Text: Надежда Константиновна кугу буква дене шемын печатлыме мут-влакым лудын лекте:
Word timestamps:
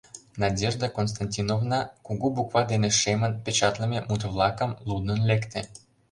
Надежда 0.41 0.87
Константиновна 0.97 1.79
кугу 2.05 2.27
буква 2.35 2.61
дене 2.71 2.89
шемын 3.01 3.33
печатлыме 3.45 3.99
мут-влакым 4.07 4.71
лудын 4.87 5.19
лекте: 5.29 5.61